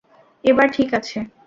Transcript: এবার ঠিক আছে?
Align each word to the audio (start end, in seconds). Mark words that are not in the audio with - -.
এবার 0.43 0.67
ঠিক 0.73 0.89
আছে? 0.93 1.17